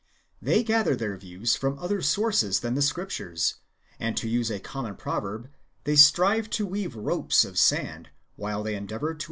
They 0.41 0.63
gather 0.63 0.95
their 0.95 1.15
views 1.15 1.55
from 1.55 1.77
other 1.77 2.01
sources 2.01 2.61
than 2.61 2.73
the 2.73 2.81
Scriptures 2.81 3.57
;^ 2.81 3.57
and, 3.99 4.17
to 4.17 4.27
use 4.27 4.49
a 4.49 4.59
common 4.59 4.95
proverb, 4.95 5.47
they 5.83 5.95
strive 5.95 6.49
to 6.57 6.65
weave 6.65 6.95
ropes 6.95 7.45
of 7.45 7.55
sand, 7.59 8.09
while 8.35 8.63
they 8.63 8.73
endeavour 8.73 9.09
to 9.13 9.13
1 9.13 9.17
Matt. 9.17 9.19